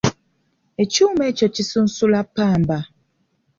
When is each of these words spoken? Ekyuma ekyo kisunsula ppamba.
Ekyuma 0.83 1.23
ekyo 1.31 1.47
kisunsula 1.55 2.19
ppamba. 2.27 2.77